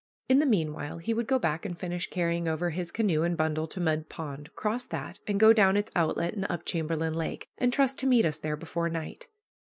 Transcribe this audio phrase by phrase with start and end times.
[0.27, 3.67] In the meanwhile he would go back and finish carrying over his canoe and bundle
[3.67, 7.71] to Mud Pond, cross that, and go down its outlet and up Chamberlain Lake, and
[7.71, 9.27] trust to meet us there before night.